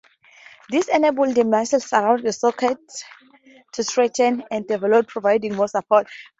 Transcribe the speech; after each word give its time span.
This 0.71 0.87
enables 0.87 1.35
the 1.35 1.43
muscles 1.45 1.93
around 1.93 2.23
the 2.23 2.33
sockets 2.33 3.03
to 3.73 3.83
strengthen 3.83 4.43
and 4.49 4.65
develop, 4.65 5.07
providing 5.07 5.53
more 5.53 5.67
support. 5.67 6.07